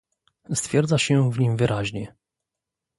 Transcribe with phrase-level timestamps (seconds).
[0.53, 2.15] Stwierdza się w nim wyraźnie